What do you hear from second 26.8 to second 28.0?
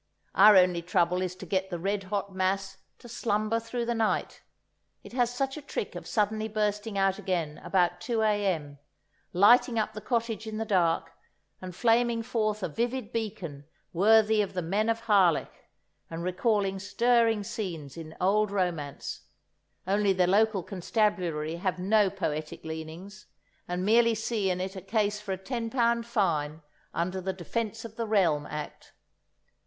under the Defence of